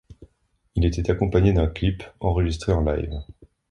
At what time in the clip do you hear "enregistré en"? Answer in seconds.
2.21-2.81